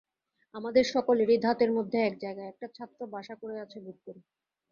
[0.55, 4.21] আমাদের সকলেরই ধাতের মধ্যে এক জায়গায় একটা ছাত্র বাসা করে আছে বোধ করি।